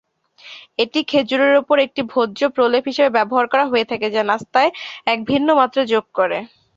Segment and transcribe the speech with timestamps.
[0.79, 4.71] এটি খেজুরের ওপর একটি ভোজ্য প্রলেপ হিসাবে ব্যবহার করা হয়ে থাকে, যা নাস্তায়
[5.07, 6.37] এক ভিন্ন মাত্রা যোগ করে।